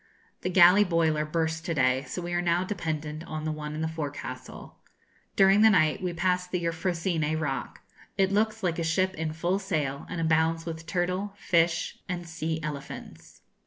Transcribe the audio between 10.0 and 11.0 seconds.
and abounds with